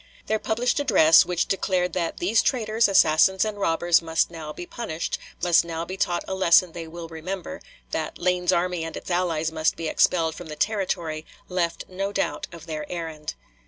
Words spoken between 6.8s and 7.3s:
will